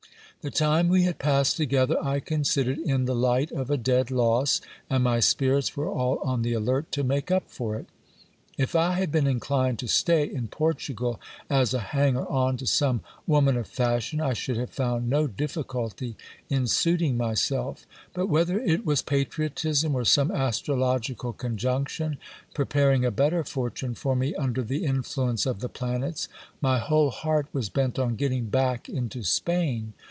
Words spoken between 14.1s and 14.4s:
ion, I